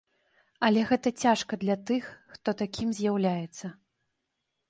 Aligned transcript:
Але 0.67 0.79
гэта 0.91 1.11
цяжка 1.25 1.59
для 1.65 1.75
тых, 1.89 2.09
хто 2.33 2.49
такім 2.61 2.87
з'яўляецца. 3.01 3.65